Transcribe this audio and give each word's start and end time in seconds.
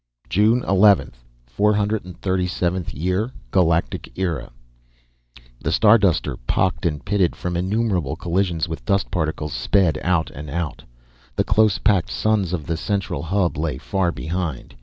JUNE 0.29 0.63
11, 0.67 1.11
437th 1.55 2.91
Year 2.91 3.33
GALACTIC 3.51 4.11
ERA 4.15 4.51
The 5.61 5.69
Starduster, 5.69 6.37
pocked 6.47 6.87
and 6.87 7.05
pitted 7.05 7.35
from 7.35 7.55
innumerable 7.55 8.15
collisions 8.15 8.67
with 8.67 8.83
dust 8.83 9.11
particles, 9.11 9.53
sped 9.53 9.99
out 10.01 10.31
and 10.31 10.49
out. 10.49 10.85
The 11.35 11.43
close 11.43 11.77
packed 11.77 12.09
suns 12.09 12.51
of 12.51 12.65
the 12.65 12.77
central 12.77 13.21
hub 13.21 13.57
lay 13.59 13.77
far 13.77 14.11
behind. 14.11 14.73